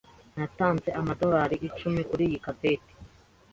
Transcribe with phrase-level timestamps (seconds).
[0.37, 2.93] Natanze amadorari icumi kuriyi capeti.